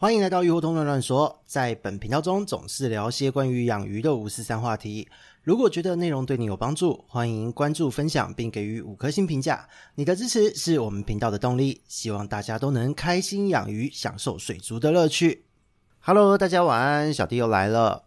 [0.00, 5.08] 欢迎来到鱼活通乱乱说，在本频道中总是聊些关于养鱼的五四三话题。
[5.42, 9.68] 如果觉得内容对你有帮助，欢迎关注、分享并给予五颗星评价。
[9.96, 11.80] 你的支持是我们频道的动力。
[11.88, 15.46] 希望大家都能开心养鱼，享受水族的乐趣。
[15.98, 18.04] Hello，大家晚安，小弟又来了。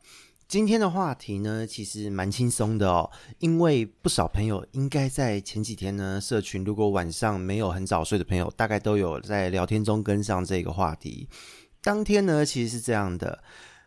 [0.48, 11.28] 今天的话题呢，其实蛮轻松的哦，因为不少朋友应该在前几天呢，社群如果晚上没有很早睡的朋友，大概都有在聊天中跟上这个话题。
[11.84, 13.44] 当天呢，其实是这样的。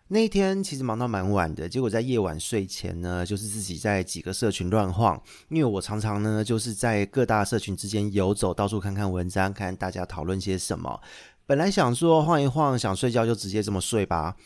[0.09, 5.21] 那一天其实忙到蛮晚的，结果在夜晚睡前呢，就是自己在几个社群乱晃。
[5.48, 11.01] 因为我常常呢，就是在各大社群之间游走，到处看看文章，看大家讨论些什么。
[11.47, 14.37] 本来想说晃一晃，想睡觉就直接这么睡吧。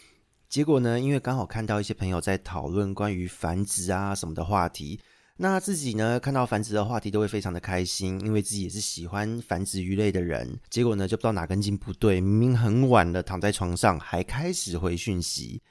[0.48, 5.00] 结果呢，因为刚好看到一些朋友在讨论关于繁殖啊什么的话题。
[5.40, 10.58] 那自己呢，看到繁殖的话题都会非常的开心，因为自己也是喜欢繁殖鱼类的人。
[10.68, 15.62] 结果呢，就不知道哪根筋不对，明明很晚了，躺在床上还开始回讯息。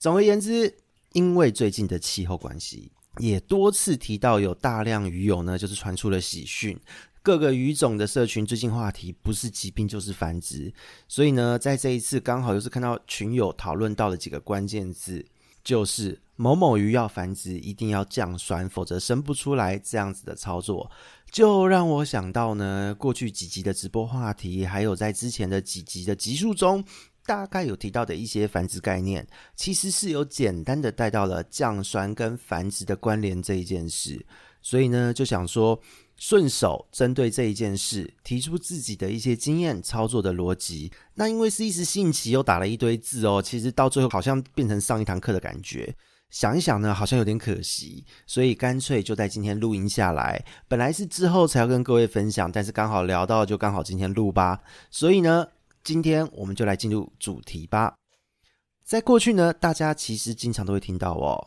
[0.00, 0.74] 总而言之，
[1.12, 6.76] 因为最近的气候关系，也多次提到有大量鱼友呢，就是传出了喜讯。
[7.22, 10.74] 各个鱼种的社群最近话题不是疾病就是繁殖，
[11.06, 15.24] 所以呢，在这一次刚好又是看到群友讨论到了几个关键字。
[15.62, 19.78] 就是某某鱼要繁殖，一定要降酸，否则生不出来。
[19.78, 20.90] 这样子的操作，
[21.30, 26.84] 就让我想到呢，过去几集的直播话题，还有在之前的几集的集数中，
[27.24, 34.24] 大概有提到的一些繁殖概念，其实是有简单的带到了降酸跟繁殖的关联这一件事。
[34.60, 35.80] 所以呢，就想说。
[36.16, 45.92] 顺手针对这一件事提出自己的一些经验操作的逻辑，那因为是一时兴起又打了一堆字哦，其实到最后好像变成上一堂课的感觉。
[46.34, 50.44] 想一想呢，好像有点可惜，所以干脆就在今天录音下来。
[50.66, 54.60] 本来是之后才要跟各位分享，但是刚好聊到，就刚好今天录吧。
[54.90, 55.46] 所以呢，
[55.84, 57.94] 今天我们就来进入主题吧。
[58.82, 61.38] 在过去呢，大家其实经常都会听到哦，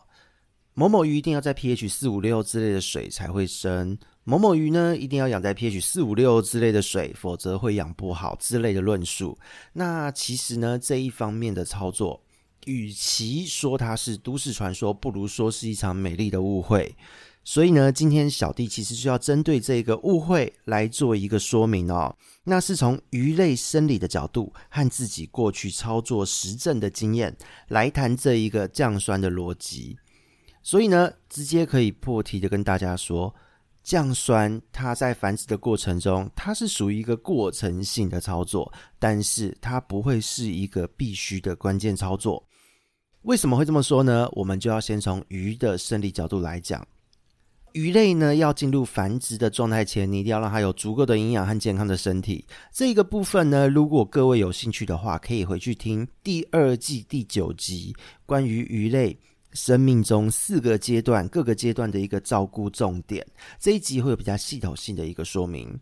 [0.72, 3.98] 某某鱼一定要在 pH 四五六之类的水才会生。
[4.24, 9.38] 某某鱼呢，一定要养在 pH 四五六之类的水，否则会养不好之类的论述。
[9.74, 12.22] 那其实呢，这一方面的操作，
[12.68, 16.94] 与其说它是都市传说，不如说是一场美丽的误会。
[17.42, 22.14] 所以呢，今天小弟其实就要针对这个误会来做一个说明哦。
[22.44, 27.34] 那是从鱼类生理的角度和自己过去操作实证的经验
[27.68, 29.96] 来谈这一个降酸的逻辑。
[30.62, 33.34] 所以呢，直接可以破题的跟大家说。
[33.82, 42.46] 降酸，它在繁殖的过程中，它是属于一个过程性的操作，但是它不会是一个必须的关键操作。
[43.28, 44.26] 为什么会这么说呢？
[44.32, 46.86] 我们就要先从鱼的生理角度来讲。
[47.72, 52.46] 鱼类呢，要进入繁殖的状态前，你一定要让它有足够的营养和健康的身体。
[52.72, 57.94] 这个部分呢，如果各位有兴趣的话，可以回去听第二季第九集
[58.24, 59.18] 关于鱼类。
[59.54, 63.26] 生命中四个阶段，各个阶段的一个照顾重点，
[63.58, 65.78] 这一集会有比较系统性的一个说明。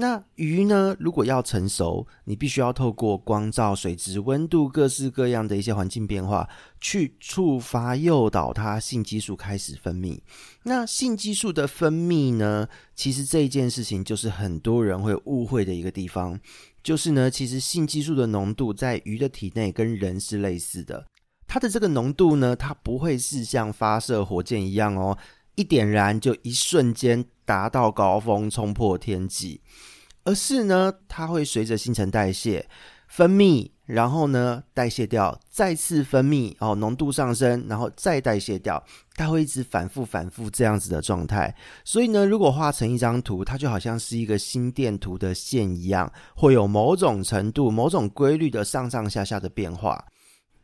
[0.00, 6.48] 那鱼呢，如果要成熟，你必须要透过光照、水质、温度各式各样的一些环境变化，
[6.80, 10.16] 去触发诱导它性激素开始分泌。
[10.62, 16.38] 那性激素的分泌呢，其实这一件事情就是很多人会误会的一个地方，
[16.80, 21.04] 就是呢，其实性激素的浓度在鱼的体内跟人是类似的。
[21.48, 25.18] 它的这个浓度呢，它不会是像发射火箭一样哦，
[25.56, 29.60] 一点燃就一瞬间达到高峰，冲破天际，
[30.28, 32.68] 而是呢，它会随着新陈代谢
[33.06, 38.84] 分泌，然后呢代谢掉，再次分泌哦，浓度上升，然后再代谢掉，
[39.14, 41.54] 它会一直反复反复这样子的状态。
[41.82, 50.04] 所以呢，如果画成一张图，它就好像是一个心电图的线一样，会有某种程度、某种规律的上上下下的变化。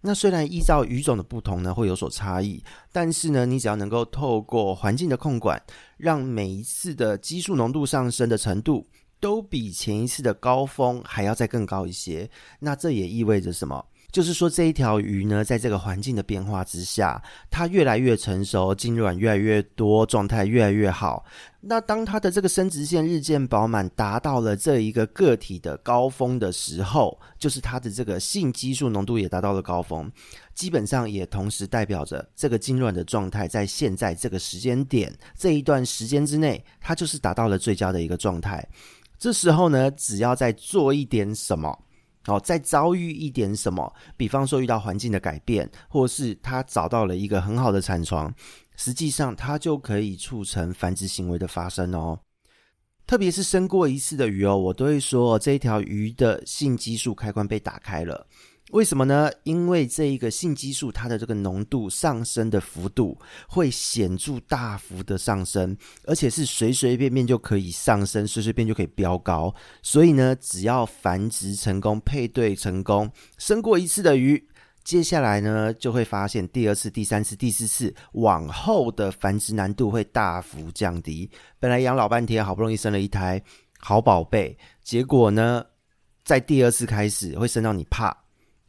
[0.02, 5.58] 那虽然依照鱼种的不同呢，会有所差异，但是呢，你只要能够透过环境的控管，
[5.96, 8.86] 让每一次的激素浓度上升的程度
[9.24, 13.82] 都比前一次的高峰还要再更高一些，那这也意味着什么？
[14.12, 17.20] 就是说，这一条鱼呢，在这个环境的变化之下，
[17.50, 21.24] 它越来越成熟，精卵越来越多，状态越来越好。
[21.62, 30.12] 那当它的这个生殖腺日渐饱满，达到了这一个个体的高峰的时候，就是它的这个性激素浓度也达到了高峰，
[30.54, 38.64] 基本上也同时代表着这个精卵的状态，在现在这个时间点这一段时间之内，它就是达到了最佳的一个状态。
[39.18, 41.78] 这时候呢，只要再做一点什么。
[42.26, 48.34] 哦，再遭遇一点什么，比方说遇到环境的改变，或是它找到了一个很好的产床，
[48.76, 52.18] 实际上它就可以促成繁殖行为的发生哦。
[53.06, 58.26] 特别是生过一次的鱼哦，我都会说这一条鱼的性激素开关被打开了。
[58.74, 59.30] 为什么呢？
[59.44, 63.16] 因为这一个性激素它的这个浓度上升的幅度
[63.48, 65.76] 会显著大幅的上升，
[66.06, 69.54] 而且是随随便便就可以上升，随随便就可以飙高。
[69.80, 74.44] 所以呢，只要繁殖成功、配对成功、生过一次的鱼，
[74.82, 81.30] 接下来呢就会发现第二次、第三次、第四次往后的繁殖难度会大幅降低。
[81.60, 83.40] 本来养老半天，好不容易生了一胎
[83.78, 85.64] 好宝贝，结果呢，
[86.24, 88.23] 在第二次开始会生到你怕。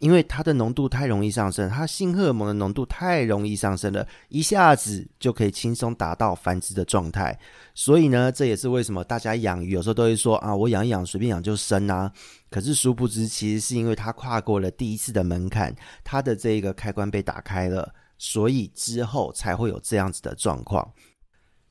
[0.05, 7.35] 因为它的浓度太容易上升，它性荷尔蒙的浓度太容易上升了，一下子就可以轻松达到繁殖的状态。
[7.73, 12.11] 所以呢，这也是为什么大家养鱼有时候都会说啊，我养一养，随便养就生啊。
[12.51, 20.87] 可是殊不知，其实是因为它跨过了第一次的门槛，它的这一个开关被打开了，所以之后才会有这样子的状况。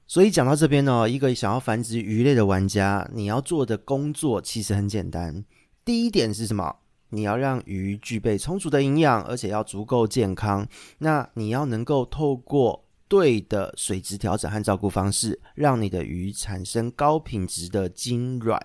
[0.08, 5.44] 所以讲到这边呢，一个想要繁殖鱼类的玩家，你要做的工作其实很简单。
[5.84, 6.74] 第一点是什么？
[7.14, 10.66] 你要让鱼具备充足的营养，而且要足够健康。
[10.98, 18.60] 那你要能够透过对的水质调整和照顾方式，让你的鱼产生高品质的精卵。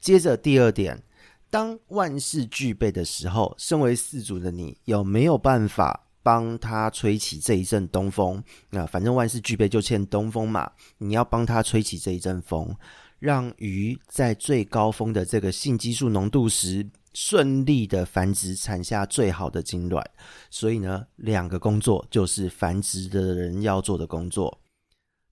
[0.00, 1.02] 接着第二点，
[1.50, 8.40] 当万事俱备的时候，身为饲主的你有没有办法帮他吹起这一阵东风？
[8.70, 12.72] 那反正万事俱备就欠东风嘛，你要帮他吹起这一阵风，
[13.18, 16.86] 让鱼在最高峰的这个性激素浓度时。
[17.16, 20.06] 顺利的繁殖，产下最好的精卵。
[20.50, 24.60] 所以呢，两个工作就是繁殖的人要做的工作。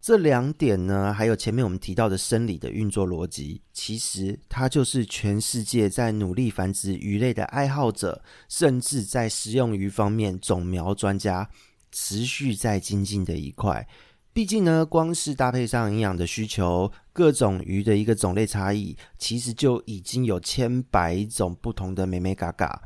[0.01, 11.47] 这两点呢，还有前面我们提到的生理的运作逻辑，其实它就是全世界在努力繁殖鱼类的爱好者，甚至在食用鱼方面种苗专家
[11.93, 13.87] 持续在精进的一块。
[14.35, 22.83] 毕竟呢，光是搭配上营养的需求，各种鱼的一个种类差异，其实就已经有千百种不同的美眉嘎嘎。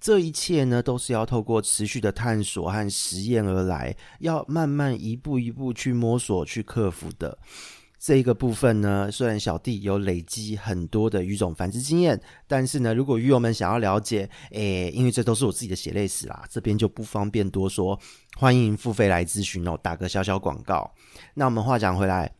[0.00, 7.38] 这一切呢，都是要透过持续的探索和实验而来，要慢慢一步一步去摸索、去克服的。
[7.98, 17.98] 这一个部分呢，虽然小弟有累积很多的鱼种繁殖经验，但是呢，如果鱼友们想要了解，诶，因为这都是我自己的血泪史啦，这边就不方便多说，
[18.36, 20.90] 欢迎付费来咨询哦，打个小小广告。
[21.34, 22.37] 那我们话讲回来。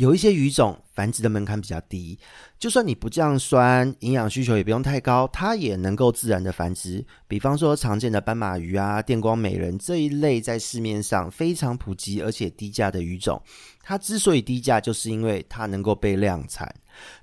[0.00, 2.18] 有一些鱼种繁殖的门槛比较低，
[2.58, 7.04] 就算你不降酸，营养需求也不用太高，它也能够自然的繁殖。
[7.28, 13.38] 比方说常见的斑马鱼啊、电光美人这一类，在市面上非常普及而且低价的鱼种，
[13.82, 16.74] 它之所以低价，就是因为它能够被量产。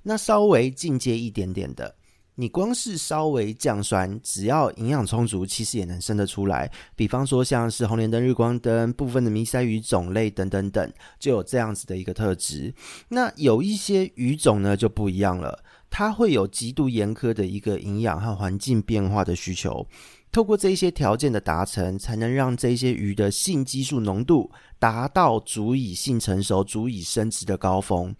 [0.04, 1.92] 那稍微进阶一点点的。
[2.40, 6.70] 你光是稍微降酸，只要营养充足，其实也能生得出来。
[6.94, 12.72] 比方说，像是红莲灯、日光灯部分的迷鳃鱼种类等等等，就有这样子的一个特质。
[13.08, 19.84] 那有一些鱼种呢就不一样了，它会有极度严苛的一个营养和环境变化的需求。
[20.30, 24.48] 透过这些条件的达成，才能让这些鱼的性激素浓度
[24.78, 28.14] 达到足以性成熟、足以生殖的高峰。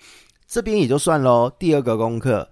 [0.48, 1.48] 这边也就算喽。
[1.56, 2.50] 第二个功课。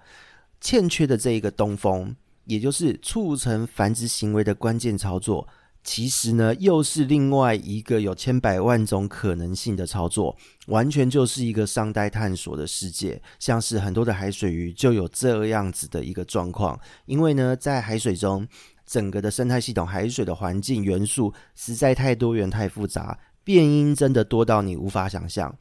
[0.61, 5.47] 欠缺的这一个东风，也就是促成繁殖行为的关键操作，
[5.85, 10.37] 其实呢，又是另外一个有千百万种可能性的操作，
[10.67, 13.23] 完全就是一个商待探索的世界。
[13.39, 18.49] 像是很多的海水鱼就有这样子的一个状况，因为呢，在海水中，
[18.85, 25.57] 整个的生态系统、海水的环境元素实在太多元、太复杂，变因真的多到你无法想象。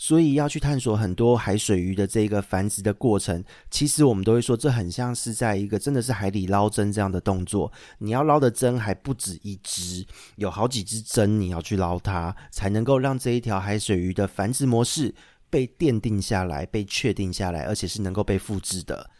[0.00, 7.70] 所以要去探索很多海水鱼的这个繁殖的过程，其实我们都会说，这很像是在一个真的是海里捞针这样的动作。
[7.98, 10.02] 你要捞的针还不止一只，
[10.36, 15.14] 有好几只针你要去捞它，才能够让这一条海水鱼的繁殖模式
[15.50, 19.10] 被奠定下来、被确定下来，而且是能够被复制的。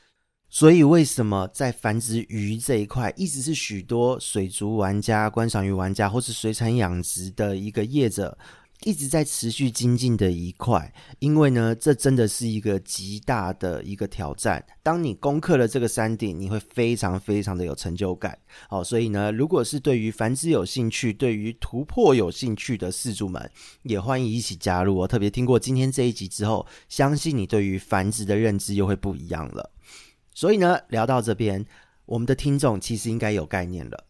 [0.49, 8.37] 所以为什么在繁殖鱼这一块，一直是许多水族玩家、观赏鱼玩家或是水产养殖的一个业者，
[8.85, 14.65] 一直在持续精进的一块，因为呢，这真的是一个极大的一个挑战。
[14.83, 18.39] 当你攻克了这个山顶，你会非常非常的有成就感。
[18.69, 23.51] 好，所以呢，如果是对于繁殖有兴趣、对于突破有兴趣的饲主们，
[23.83, 24.97] 也欢迎一起加入。
[24.97, 29.71] 我特别听过今天这一集之后，相信你对于繁殖的认知又会不一样了。
[30.33, 31.67] 所以呢，聊到这边，
[32.07, 34.07] 我们的听众其实应该有概念了。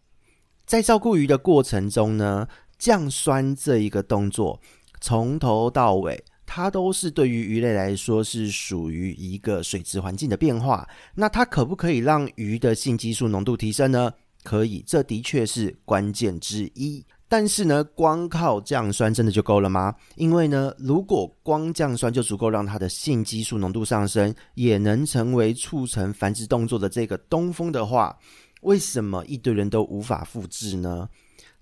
[0.65, 2.47] 在照顾鱼的过程中呢，
[2.81, 4.59] 降酸这一个动作，
[5.01, 10.89] 从头到尾，它都是对于鱼类来说是属于一个水质环境的变化。
[11.15, 14.11] 那它可不可以让鱼的性激素浓度提升呢？
[14.43, 17.05] 可以，这的确是关键之一。
[17.29, 19.95] 但是呢，光靠降酸真的就够了吗？
[20.17, 28.19] 因为呢，如果光降酸就足够让它的性激素浓度上升，也能成为促成繁殖动作的这个东风的话，
[28.63, 31.09] 为什么一堆人都无法复制呢？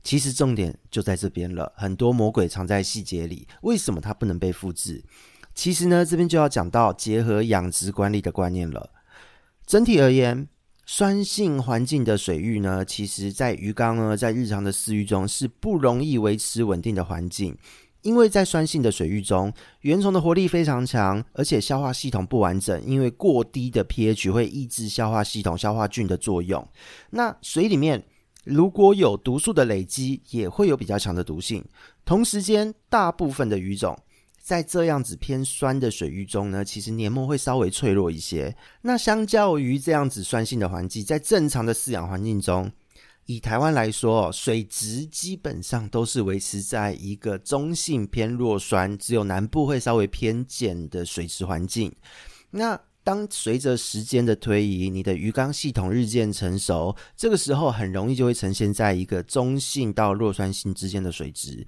[0.02, 3.46] 其实重点就在这边了，很多魔鬼藏在细节里。
[3.62, 5.02] 为什么它不能被复制？
[5.54, 8.90] 其实呢，这边就要讲到结合养殖管理的观念了。
[9.66, 10.48] 整体而言，
[10.86, 17.54] 酸性环境的水域呢，其实在鱼缸呢，在日常的饲育中是不容易维持稳定的环境，
[18.00, 26.66] 因为在酸性的水域中，原虫的活力非常强，而且消化系统不完整，因为过低的 pH 会抑制消化系统消化菌的作用。
[27.10, 28.02] 那水里面
[28.48, 31.62] 如果有毒素的累积，也会有比较强的毒性。
[32.04, 33.96] 同时间，大部分的鱼种
[34.40, 38.56] 在这样子偏酸的水域中呢，其实黏膜会稍微脆弱一些。
[38.80, 42.72] 那相较于这样子酸性的环境，在正常的饲养环境中，
[43.26, 51.94] 以台湾来说，水质基本上都是维持在一个中性偏弱酸，只有南部会稍微偏碱的水质环境。
[52.50, 61.66] 那当随着时间的推移，你的鱼缸系统日渐成熟，这个时候很容易就会呈现在一个中性到弱酸性之间的水质。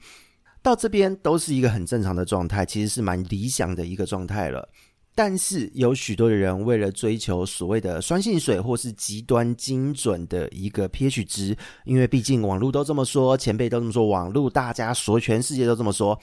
[0.61, 4.69] 到这边都是一个很正常的状态，其实是蛮理想的一个状态了。
[5.15, 11.57] 但是有许多的人为了追求所谓的酸性水，或是极端精准的一个 pH 值，
[11.87, 16.21] 因为毕竟网络都这么说，前辈都这么说，网络大家说，全世界都这么说。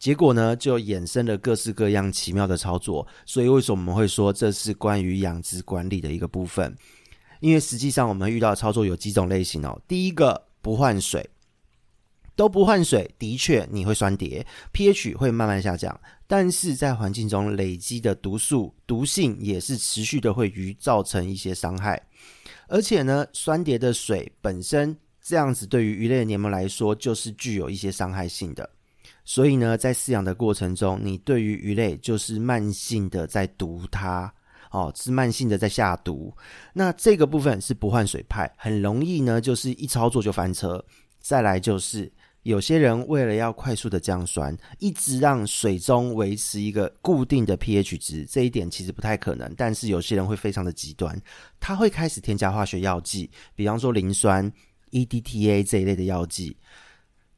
[0.00, 3.06] 结果呢，就衍生了各式各样奇妙的操作。
[3.26, 6.74] 所以为什么我们会说这是关于养殖管理的一个部分？
[7.40, 9.78] 因为实际上我们遇到操作有几种类型哦。
[9.86, 11.28] 第一个，不换水，
[12.34, 22.02] 都不换水，的确你会酸跌，pH 会慢慢下降，但是在环境中累积的毒素、毒性也是持续的，会鱼造成一些伤害。
[22.68, 28.70] 而且呢，酸跌的水本身这样子，对于鱼类的黏膜来说，就是具有一些伤害性的。
[29.30, 34.34] 所以呢，在饲养的过程中，你对于鱼类就是慢性的在毒它，
[34.72, 36.36] 哦，是慢性的在下毒。
[36.72, 40.84] 那这个部分是不换水派，很容易呢，就是一操作就翻车。
[41.20, 42.10] 再来就是
[42.42, 49.48] 有些人为了要快速的降酸，一直让水中维持一个固定的 pH 值，这一点其实不太可能。
[49.56, 51.16] 但是有些人会非常的极端，
[51.60, 54.52] 他会开始添加化学药剂，比方说磷酸、
[54.90, 56.56] EDTA 这一类的药剂。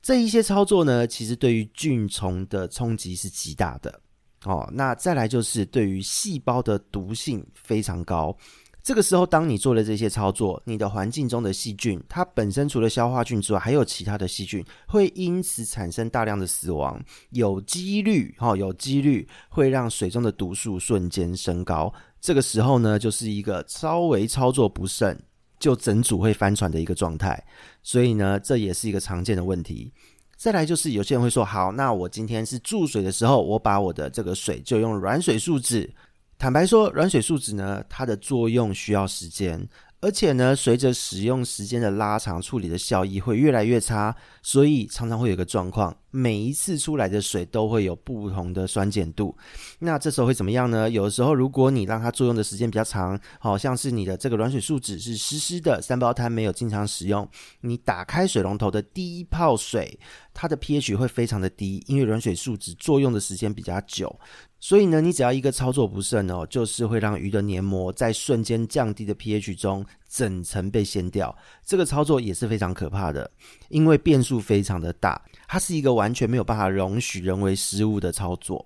[0.02, 4.00] 这一些操作呢，其实对于菌虫的冲击是极大的
[4.44, 4.68] 哦。
[4.72, 8.36] 那再来就是对于细胞的毒性非常高。
[8.82, 21.94] 这个时候，当你做了这些操作，你的环境中的细菌，它本身除了消化菌之外，还有其他的细菌，会因此产生大量的死亡，有几率哈、哦，有几率会让水中的毒素瞬间升高。
[22.20, 25.16] 这个时候呢，就是一个稍微操作不慎。
[25.62, 27.40] 就整组会翻船的一个状态，
[27.84, 29.92] 所以呢，这也是一个常见的问题。
[30.36, 35.88] 再来就是有些人会说，好，那我今天是注水的时候，我把我的这个水就用软水树脂。
[36.36, 39.64] 坦白说，软水树脂呢，它的作用需要时间。
[40.02, 49.36] 而且呢，随着使用时间的拉长，处理的效益会越来越差，所以常常会有一个状况，每一次出来的水都会有不同的酸碱度。
[49.78, 50.90] 那这时候会怎么样呢？
[50.90, 57.26] 有的时候，如果你让它作用的时间比较长，好像是你的这个软水树脂是湿湿的，三胞胎没有经常使用，
[57.60, 59.96] 你打开水龙头的第一泡水，
[60.34, 64.18] 它的 pH 会非常的低，因为软水树脂作用的时间比较久。
[64.64, 71.36] 所以呢，你只要一个操作不慎哦，就是会让鱼的黏膜在瞬间降低的 pH 中整层被掀掉。
[71.66, 73.28] 这个操作也是非常可怕的，
[73.70, 78.64] 因为变数非常的大，它是一个完全没有办法容许人为失误的操作。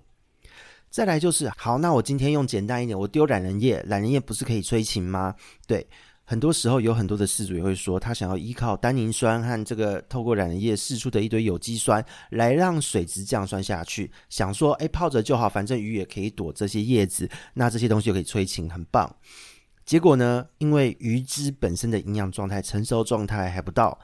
[0.91, 5.33] 再来就是，好，那我今天用简单一点，我丢懒人液，懒人液不是可以催情吗？
[5.65, 5.87] 对。
[6.29, 19.09] 很多时候有很多的饲主也会说，他想要依靠单宁酸和这个透过染液释出的一堆有机酸来让水质降酸下去，想说，哎，泡着就好，反正鱼也可以躲这些叶子，那这些东西就可以催情，很棒。
[19.85, 23.97] 结果呢，因为鱼只本身的营养状态、成熟状态还不到。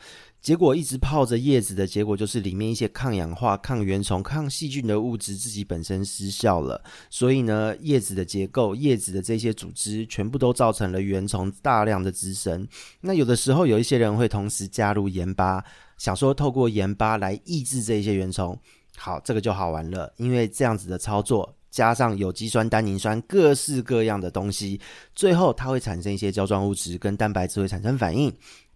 [0.44, 12.68] 结果一直泡着叶子的结果就是里面一些抗氧化、抗原虫、抗细菌的物质自己本身失效了，所以呢，叶子的结构、叶子的这些组织全部都造成了原虫大量的滋生。
[13.00, 15.64] 那有的时候有一些人会同时加入盐巴，
[15.98, 18.60] 想说透过盐巴来抑制这些原虫。
[18.98, 24.80] 好，这个就好玩了，因为这样子的操作加上有机酸、单宁酸各式各样的东西，
[25.16, 28.32] 最后它会产生一些胶状物质跟蛋白质会产生反应。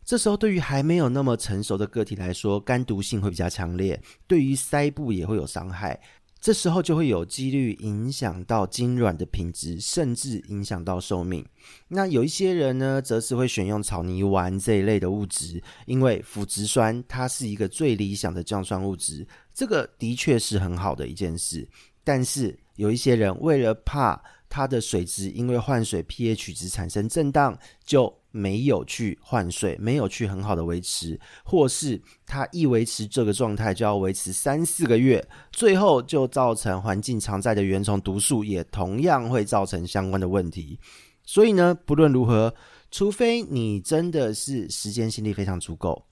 [0.08, 6.00] 这时候，对于还没有那么成熟的个体来说，肝毒性会比较强烈，对于鳃部也会有伤害。
[6.40, 11.46] 这时候就会有几率影响到精卵的品质，甚至影响到寿命。
[11.90, 21.68] 那有一些人呢，则是会选用草泥丸这一类的物质，因为腐殖酸它是一个最理想的降酸物质，这个的确是很好的一件事。
[22.06, 40.79] 但是有一些人为了怕它的水质因为换水 pH 值产生震荡，就没有去换水，没有去很好的维持，或是它一维持这个状态就要维持三四个月，最后就造成环境常在的原虫毒素也同样会造成相关的问题。
[41.25, 42.53] 所以呢，不论如何，
[42.89, 46.07] 除非你真的是时间心力非常足够。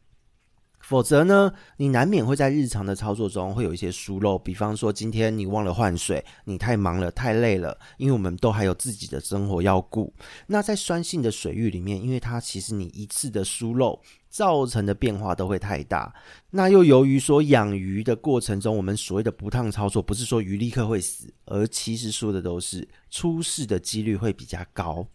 [0.88, 10.14] 否则呢，你难免会在日常的操作中会有一些疏漏，比方说今天你忘了换水，你太忙了，太累了，因为我们都还有自己的生活要顾。
[10.46, 14.00] 那在酸性的水域里面，因为它其实你一次的疏漏
[14.30, 16.14] 造成的变化都会太大。
[16.52, 25.08] 那又由于说养鱼的过程中，我们所谓的不烫操作，不是说鱼立刻会死，而其实说的都是出事的几率会比较高。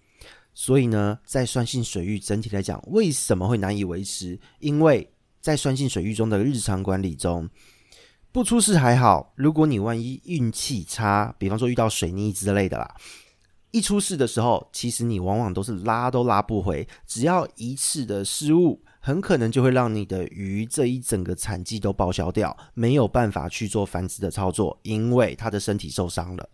[0.53, 4.37] 所以呢，在酸性水域整体来讲，为什么会难以维持？
[4.59, 5.09] 因为
[5.41, 7.49] 在酸性水域中的日常管理中，
[8.31, 9.33] 不出事还好。
[9.37, 12.95] 如果你万一运气差，比方说遇到水逆之类的啦，
[13.71, 16.87] 一出事的时候，其实你往往都是拉都拉不回。
[17.07, 26.49] 只要一次的失误，很可能就会让你的鱼这一整个产季都报销掉，没有办法去做繁殖的操作，因为它的身体受伤了。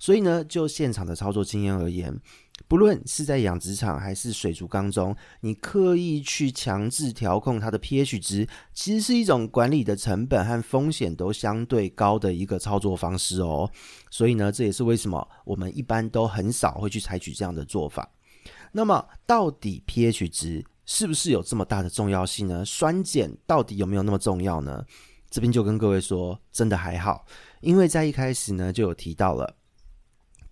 [0.00, 2.18] 所以呢，就现场的操作经验而言，
[2.66, 13.70] 不论是在养殖场还是水族缸中，你刻意去强制调控它的 pH 值，其实是一种管理的成本和风险都相对高的一个操作方式哦。
[14.10, 18.10] 所以呢，这也是为什么我们一般都很少会去采取这样的做法。
[18.72, 22.64] 那么，到底 pH 值是不是有这么大的重要性呢？
[22.64, 24.82] 酸碱到底有没有那么重要呢？
[25.28, 27.26] 这边就跟各位说，真的还好，
[27.60, 29.56] 因为在一开始呢就有提到了。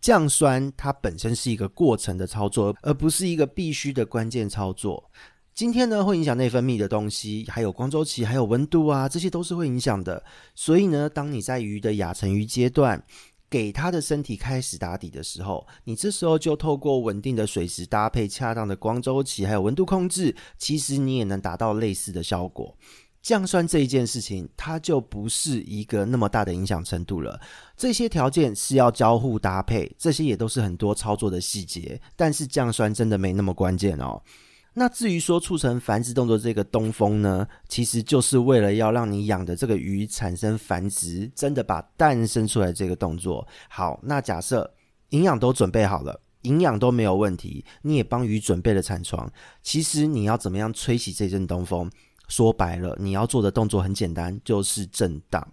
[0.01, 5.11] 降酸它本身是一个过程的操作，而不是一个必须的关键操作。
[5.55, 10.23] 今天呢，会影响内分泌的东西，还有光周期，还有温度啊，这些都是会影响的。
[10.55, 13.03] 所以呢，当你在鱼的亚成鱼阶段，
[13.51, 22.77] 给它的身体开始打底的时候，你这时候就透过稳定的水质搭配恰当的光周期，还有温度控制，其实你也能达到类似的效果。
[23.21, 27.39] 降酸这一件事情，它就不是一个那么大的影响程度了。
[27.77, 32.01] 这些条件是要交互搭配，这些也都是很多操作的细节。
[32.17, 34.23] 但是降酸真的没那么关键哦。
[34.75, 43.47] 那至于说促成繁殖动作这个东风呢，其实就是为了要让你养的这个鱼产生繁殖，真的把蛋生出来这个动作。
[43.69, 44.73] 好，那假设
[45.11, 49.29] 营养都准备好了，营养都没有问题，你也帮鱼准备了产床，
[49.65, 51.91] 其实你要怎么样吹起这阵东风？
[52.29, 55.47] 说白了，你要做的动作很简单，就是震荡。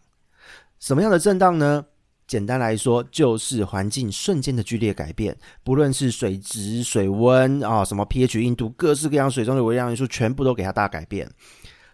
[0.79, 1.83] 什么样的震荡呢？
[2.27, 11.29] 简单来说，就是环境瞬间的剧烈改变，不论是水质、水温啊，什么 pH 硬度，各式各样水中的微量元素，全部都给它大改变。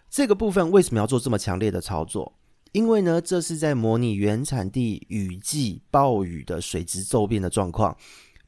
[0.08, 2.32] 这个部分为什么要做这么强烈的操作？
[2.72, 7.94] 因为呢，这是在模拟原产地雨季暴雨的水质骤变的状况。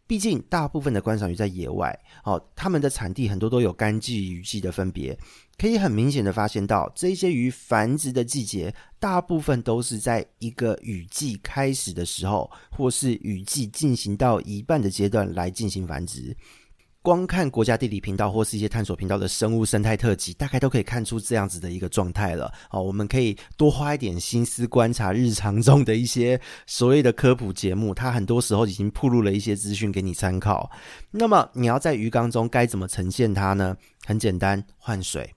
[0.06, 5.18] 毕竟，大部分的观赏鱼在野外，哦，它们的产地很多都有干季、雨季的分别，
[5.56, 16.36] 可以很明显的发现到，这些鱼繁殖的季节，大部分都是在一个雨季开始的时候，或是雨季进行到一半的阶段来进行繁殖。
[17.04, 22.50] 光看国家地理频道或是一些探索频道的生物生态特辑，大概都可以看出这样子的一个状态了。
[22.70, 30.70] 好，我们可以多花一点心思观察日常中的一些所谓的科普节目，它很多时候已经铺露了一些资讯给你参考。
[31.10, 33.76] 那么你要在鱼缸中该怎么呈现它呢？
[34.06, 35.34] 很简单，换水。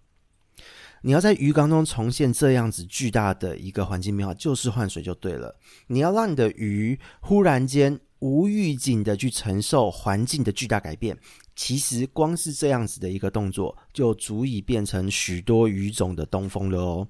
[1.02, 5.54] 你要在鱼缸中重现这样子巨大的一个环境变化，就是换水就对了。
[5.88, 11.18] 你要让你的鱼忽然间无预警的去承受环境的巨大改变。
[11.56, 17.08] 其实光是这样子的一个动作，就足以变成许多鱼种的东风了哦。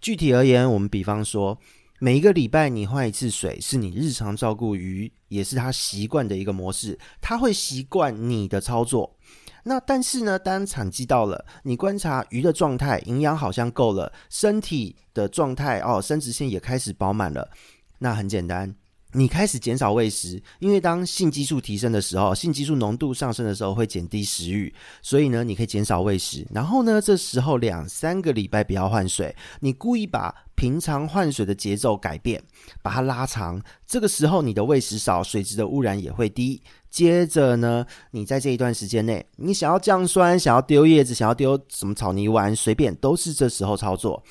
[0.00, 1.58] 具体而言，我们比方说，
[1.98, 9.16] 每一个礼拜你换一次水，是你日常照顾鱼，也是它习惯的一个模式，它会习惯你的操作。
[9.64, 17.50] 那但是呢，当产季到了，你观察鱼的状态，营养好像够了，身体的状态哦，生殖腺也开始饱满了，
[17.98, 18.74] 那很简单。
[19.12, 26.46] 你开始减少喂食，因为当性激素提升的时候，性激素浓度上升的时候会减低食欲，所以呢，你可以减少喂食。
[26.52, 32.42] 然后呢，这时候两三个礼拜不要换水，你故意把平常换水的节奏改变，
[32.82, 33.62] 把它拉长。
[33.86, 36.60] 这个时候你的喂食少，水质的污染也会低。
[36.90, 44.22] 接着呢，你在这一段时间内，你想要降酸，想要丢叶子，想要丢什么草泥丸，随便都是这时候操作。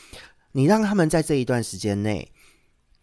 [0.51, 2.31] 你让他们在这一段时间内。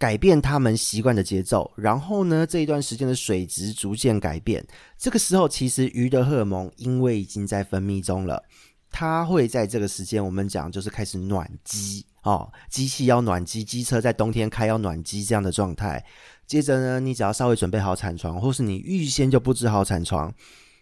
[0.04, 4.62] 改变他们习惯的节奏，然后呢，这一段时间的水质逐渐改变。
[4.98, 8.42] 这个时候，其实鱼的荷尔蒙因为已经在分泌中了，
[8.90, 16.04] 它会在这个时间，我们讲就是开始暖机哦，机器要暖机，机车在冬天开要暖机这样的状态。
[16.46, 20.30] 接着呢，你只要稍微准备好产床，或是你预先就布置好产床。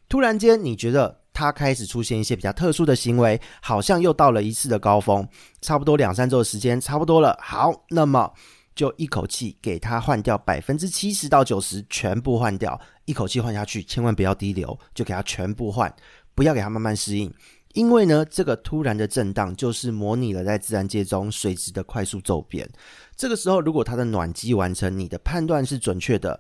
[0.09, 5.25] 突然间你觉得它开始出现一些比较特殊的行为，好像又到了一次的高峰，
[5.61, 7.39] 差不多两三周的时间，差不多了。
[7.41, 8.29] 好，那么
[8.75, 15.95] 就一口气给它换掉百分之七十到九十，全部换掉，一口气换下去，千万不要滴流，就给它全部换，
[16.35, 17.33] 不要给它慢慢适应。
[17.75, 22.69] 因为呢，这个突然的震荡就是模拟了在自然界中水质的快速骤变。
[23.17, 26.39] 这个时候，如果它的暖机完成，你的判断是准确的，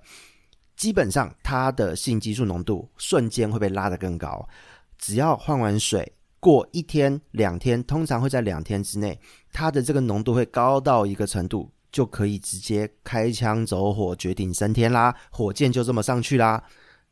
[0.76, 4.46] 基本上它的性激素浓度瞬间会被拉得更高。
[4.98, 9.18] 只要换完水，过一天两天，通常会在两天之内，
[9.52, 16.64] 它的这个浓度会高到一个程度，就可以直接开枪走火，绝顶升天啦，火箭就这么上去啦。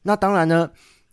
[0.03, 0.71] 那当然呢。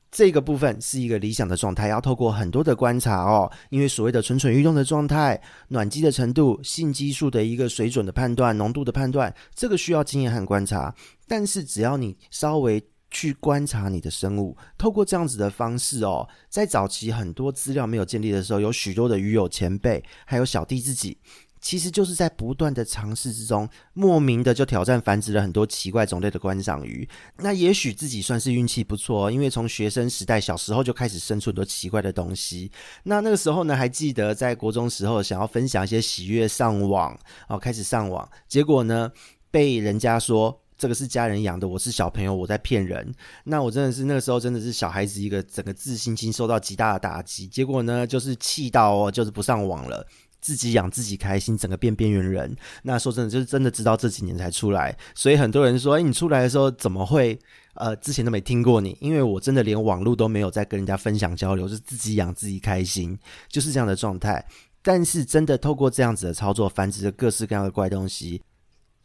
[0.10, 10.96] 这个部分是一个理想的状态，要透过很多的观察哦，因为所谓的蠢蠢欲动的状态、暖机的程度、性激素的一个水准的判断、浓度的判断，这个需要经验和观察。
[11.28, 21.18] 但是只要你稍微去观察你的生物，透过这样子的方式哦，在早期很多资料没有建立的时候，有许多的鱼友前辈，还有小弟自己。
[21.60, 27.08] 其实就是在不断的尝试之中，莫名的就挑战繁殖了很多奇怪种类的观赏鱼。
[27.38, 32.72] 那也许自己算是运气不错，因为从学生时代小时候就开始生出很多奇怪的东西。
[33.04, 37.18] 那那个时候呢，还记得在国中时候想要分享一些喜悦上网
[37.50, 39.12] 哦，开始上网，结果呢
[39.50, 43.12] 被人家说这个是家人养的，我是小朋友，我在骗人。
[43.44, 50.06] 那我真的是那个时候真的是小孩子一个整个自信心受到极大的打击，结果呢就是气到哦，就是不上网了。
[50.48, 52.56] 自己养自己开心，整个变边缘人。
[52.84, 57.38] 那说真的，就是真的知道这几年才出来，所以很多人说，哎，你出来的时候怎么会？
[57.74, 64.44] 呃，之前都没听过你，因为我真的连网络都没有在跟人家分享交流，就是自己养自己开心，就是这样的状态。
[64.82, 68.42] 但是真的透过这样子的操作，繁殖着各式各样的怪东西。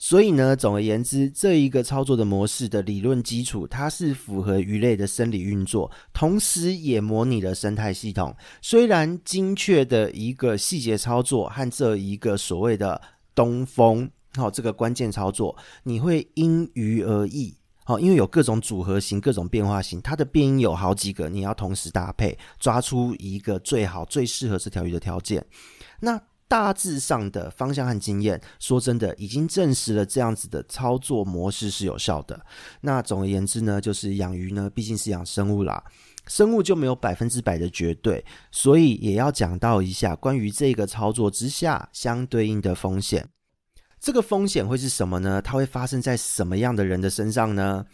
[0.05, 8.35] 所以呢，总而言之，这一个操作的模式的理论基础，它是符合鱼类的生理运作，同时也模拟了生态系统。
[8.61, 13.01] 虽然精确的一个细节操作和这一个所谓的
[13.33, 25.47] 东风，好，这个关键操作，你会因鱼而异，好，因为有各种组合型、各种变化型，它的变因有好几个，你要同时搭配，抓出一个最好、最适合这条鱼的条件。
[26.01, 26.21] 那
[26.53, 32.39] 大致上的方向和经验，说真的，已经证实了这样子的操作模式是有效的。
[32.83, 35.83] 那总而言之呢，就是养鱼呢，毕竟是养生物啦，
[36.27, 43.27] 生物就没有百分之百的绝对，所以也要讲到一下关于这个操作之下相对应的风险。
[43.99, 45.41] 这个风险会是什么呢？
[45.41, 47.87] 它会发生在什么样的人的身上呢？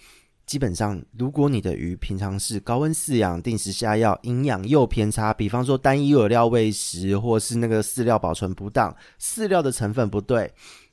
[0.48, 10.50] 基本上，如果你的鱼平常是高温饲养、定时下药、营养又偏差，比方说单一饵料喂食，或是那个饲料保存不当、饲料的成分不对，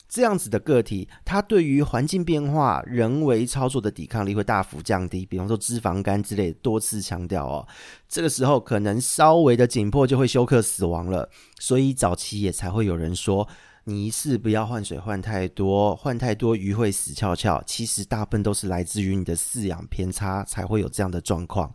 [0.09, 5.25] 这样子的个体，它对于环境变化、人为操作的抵抗力会大幅降低。
[5.25, 7.65] 比方说脂肪肝之类，多次强调哦，
[8.09, 11.29] 这个时候可能稍微的紧迫就会休克死亡了。
[11.61, 13.47] 所以早期也才会有人说。
[13.88, 17.62] 你一次不要换水换太多，换太多鱼会死翘翘。
[17.67, 21.71] 其实大部分都是来自于你的饲养偏差，才会有这样的状况。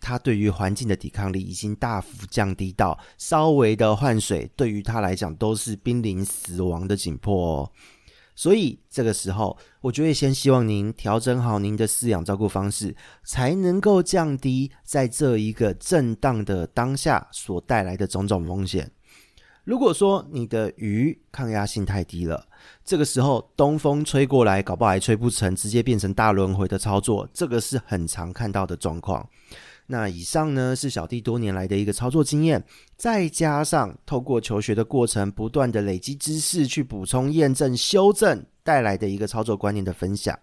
[0.00, 7.70] 它对于环境的抵抗力已经大幅降低到稍微的换水，对于它来讲都是濒临死亡的紧迫哦。
[8.34, 18.90] 所以这个时候，我就会先希望您调整好您的饲养照顾方式，才能够降低在这一个震荡的当下所带来的种种风险。
[19.70, 22.44] 如果说你的鱼抗压性太低了，
[22.84, 29.24] 这个时候东风吹过来，搞不好还吹不成，直接变成大轮回的操作，这个是很常看到的状况。
[29.86, 32.60] 那以上呢，是小弟多年来的一个操作经验，
[32.96, 40.36] 再加上透过求学的过程，不断的累积知识，去补充、验证、修正带来的一个操作观念的分享。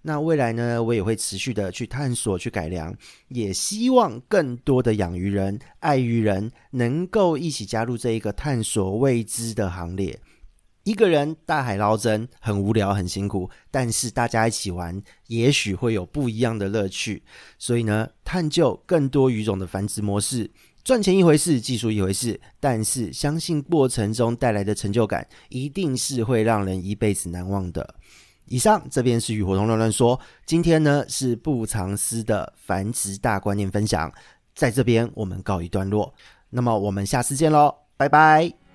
[0.00, 2.94] 那未来呢，我也会持续的去探索、去改良，
[3.28, 10.18] 也希望更多的养鱼人、爱鱼人能够一起加入这一个探索未知的行列。
[10.84, 17.22] 一个人大海捞针很无聊、很辛苦，但是大家一起玩，也许会有不一样的乐趣。
[17.58, 20.50] 所以呢，探究更多鱼种的繁殖模式，
[20.82, 27.94] 赚钱一回事，技术一回事，但是相信过程中带来的成就感，一定是会让人一辈子难忘的。
[28.48, 34.12] 以上这边是雨活动乱乱说，今天呢是不藏私的繁殖大观念分享，
[34.54, 36.12] 在这边我们告一段落，
[36.50, 38.67] 那么我们下次见喽，拜拜。